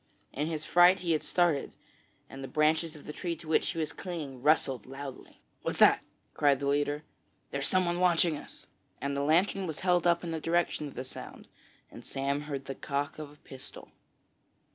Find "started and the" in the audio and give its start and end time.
1.21-2.47